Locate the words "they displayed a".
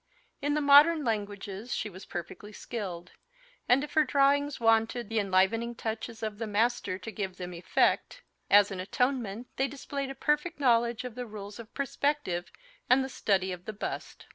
9.57-10.15